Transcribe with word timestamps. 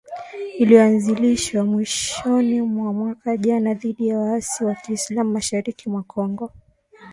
iliyoanzishwa 0.57 1.63
mwishoni 1.65 2.61
mwa 2.61 2.93
mwaka 2.93 3.37
jana 3.37 3.73
dhidi 3.73 4.07
ya 4.07 4.19
waasi 4.19 4.63
wa 4.65 4.75
kiislamu 4.75 5.31
mashariki 5.31 5.89
mwa 5.89 6.03
Kongo 6.03 6.51